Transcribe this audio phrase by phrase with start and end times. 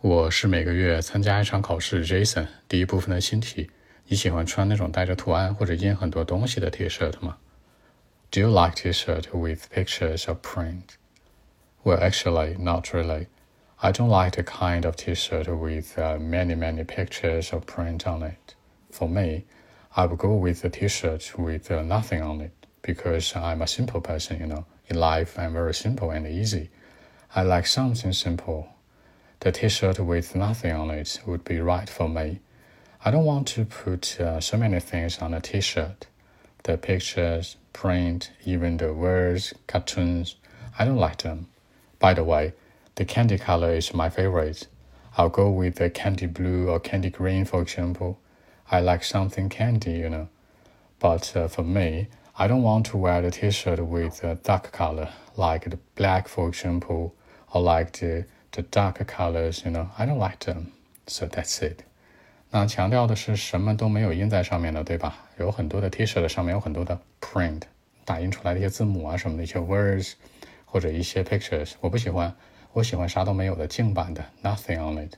[0.00, 2.46] 我是每个月参加一场考试，Jason。
[2.68, 3.68] 第一部分的新题：
[4.06, 7.36] 你喜欢穿那种带着图案或者印很多东西的 T-shirt 吗？
[8.30, 10.94] Do you like T-shirt with pictures or print?
[11.82, 13.26] Well, actually, not really.
[13.78, 18.22] I don't like the kind of T-shirt with uh, many, many pictures or print on
[18.22, 18.54] it.
[18.92, 19.46] For me,
[19.96, 22.52] I would go with a T-shirt with uh, nothing on it
[22.82, 24.38] because I'm a simple person.
[24.38, 26.70] You know, in life, I'm very simple and easy.
[27.34, 28.68] I like something simple
[29.40, 32.40] the t-shirt with nothing on it would be right for me.
[33.04, 36.06] I don't want to put uh, so many things on a t-shirt.
[36.64, 40.34] The pictures, print, even the words, cartoons,
[40.78, 41.46] I don't like them.
[42.00, 42.52] By the way,
[42.96, 44.66] the candy color is my favorite.
[45.16, 48.18] I'll go with the candy blue or candy green, for example.
[48.70, 50.28] I like something candy, you know.
[50.98, 55.10] But uh, for me, I don't want to wear the t-shirt with a dark color,
[55.36, 57.14] like the black, for example,
[57.52, 60.66] or like the the darker colors, you know, I don't like them.
[61.06, 61.80] So that's it.
[62.50, 65.14] 那强调的是什么都没有印在上面的，对吧？
[65.38, 67.62] 有很多的 T-shirt 的上面有很多的 print，
[68.04, 70.12] 打印出来的一些字母啊什么的一些 words，
[70.64, 72.34] 或者一些 pictures，我不喜欢。
[72.72, 75.14] 我喜欢啥都没有的净版的 nothing on it。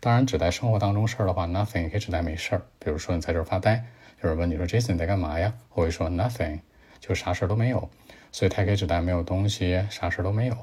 [0.00, 2.62] 当然，指代生活当中事儿的话，nothing 也可以指代没事儿。
[2.78, 3.84] 比如说你在这儿发呆，
[4.22, 5.52] 有人问你说 Jason 你在干嘛呀？
[5.74, 6.60] 我会说 nothing，
[7.00, 7.90] 就啥事儿都没有。
[8.30, 10.56] 所以它可以指代没有东西，啥事儿都没有。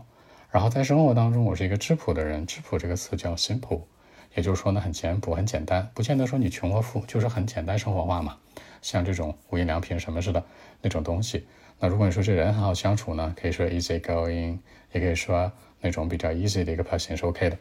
[0.52, 2.44] 然后在生活当中，我是一个质朴的人。
[2.48, 3.82] 质朴这个词叫 simple，
[4.34, 8.36] 也就是说呢，很简朴、很简单，不见得说你穷或富，就是很简单生活化嘛。
[8.82, 10.44] 像这种无印良品什么似的
[10.82, 11.46] 那种东西。
[11.80, 14.58] 那如果你说这人很好相处呢，可以说 easy going，
[14.92, 17.58] 也可以说那种比较 easy 的一个 person 是 OK 的。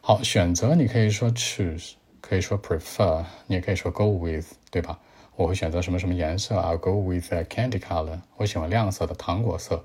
[0.00, 4.96] 好，选择你可以说 choose，可以说 prefer，你也可以说 go with，对吧？
[5.34, 9.84] 我会选择什么什么颜色？I'll go with a candy color，我喜欢亮色的糖果色。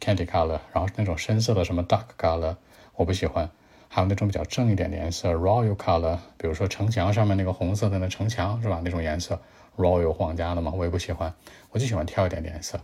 [0.00, 2.56] Candy color，然后那种深色的什么 dark color，
[2.96, 3.50] 我不喜欢。
[3.88, 8.80] 还有那种比较正一点的颜色，royal color，比如说城墙上面那个红色的那城墙是吧？
[8.84, 9.40] 那种颜色，
[9.76, 11.34] royal 皇家的嘛，我也不喜欢。
[11.70, 12.80] 我就喜欢挑一点的颜色。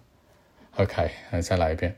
[0.76, 1.10] OK，
[1.42, 1.96] 再来一遍。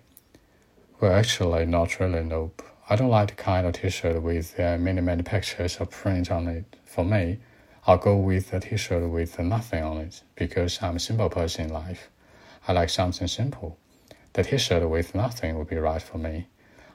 [1.00, 2.22] Well, actually, not really.
[2.22, 2.62] Nope.
[2.86, 6.47] I don't like the kind of T-shirt with uh, many, many pictures or print on
[6.48, 6.64] it.
[6.84, 7.38] For me,
[7.84, 11.72] I'll go with a T-shirt with nothing on it because I'm a simple person in
[11.72, 12.10] life.
[12.66, 13.76] I like something simple.
[14.32, 16.47] The t-shirt with nothing would be right for me.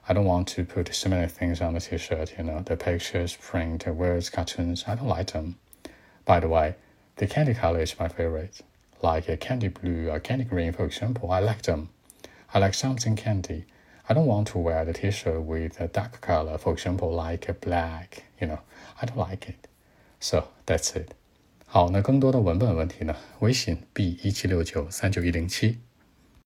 [0.08, 3.36] I don't want to put so many things on the t-shirt, you know, the pictures,
[3.36, 4.84] print, words, cartoons.
[4.86, 5.56] I don't like them.
[6.24, 6.74] By the way,
[7.16, 8.60] the candy color is my favorite.
[9.02, 11.88] Like a candy blue or candy green, for example, I like them.
[12.52, 13.64] I like something candy.
[14.08, 17.54] I don't want to wear the t-shirt with a dark color, for example, like a
[17.54, 18.60] black, you know,
[19.00, 19.68] I don't like it.
[20.20, 21.12] So that's it.
[21.66, 23.16] 好，那更多的文本问题呢？
[23.40, 25.78] 微信 b 一七六九三九一零七。